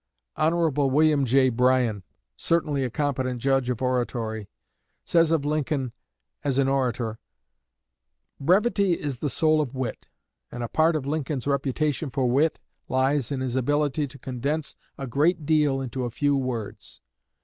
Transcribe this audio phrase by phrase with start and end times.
[0.35, 0.73] Hon.
[0.73, 1.49] William J.
[1.49, 2.01] Bryan,
[2.35, 4.49] certainly a competent judge of oratory,
[5.05, 5.91] says of Lincoln
[6.43, 7.19] as an orator:
[8.39, 10.09] "Brevity is the soul of wit,
[10.51, 12.59] and a part of Lincoln's reputation for wit
[12.89, 16.99] lies in his ability to condense a great deal into a few words.